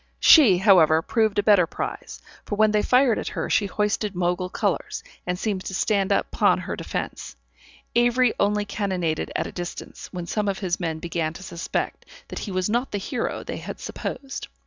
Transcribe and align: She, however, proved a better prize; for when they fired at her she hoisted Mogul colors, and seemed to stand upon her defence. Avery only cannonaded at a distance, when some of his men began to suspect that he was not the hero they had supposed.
She, 0.19 0.57
however, 0.57 1.03
proved 1.03 1.37
a 1.37 1.43
better 1.43 1.67
prize; 1.67 2.23
for 2.43 2.55
when 2.55 2.71
they 2.71 2.81
fired 2.81 3.19
at 3.19 3.27
her 3.27 3.51
she 3.51 3.67
hoisted 3.67 4.15
Mogul 4.15 4.49
colors, 4.49 5.03
and 5.27 5.37
seemed 5.37 5.63
to 5.65 5.75
stand 5.75 6.11
upon 6.11 6.57
her 6.57 6.75
defence. 6.75 7.35
Avery 7.93 8.33
only 8.39 8.65
cannonaded 8.65 9.29
at 9.35 9.45
a 9.45 9.51
distance, 9.51 10.07
when 10.11 10.25
some 10.25 10.47
of 10.47 10.57
his 10.57 10.79
men 10.79 10.97
began 10.97 11.33
to 11.33 11.43
suspect 11.43 12.07
that 12.29 12.39
he 12.39 12.51
was 12.51 12.67
not 12.67 12.89
the 12.91 12.97
hero 12.97 13.43
they 13.43 13.57
had 13.57 13.79
supposed. 13.79 14.47